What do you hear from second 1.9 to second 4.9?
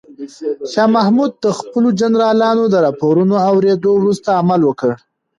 جنرالانو د راپورونو اورېدو وروسته عمل وکړ.